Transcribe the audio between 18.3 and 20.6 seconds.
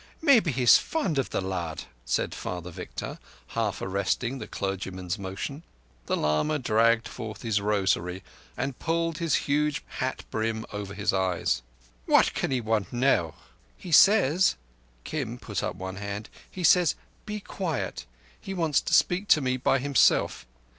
He wants to speak to me by himself.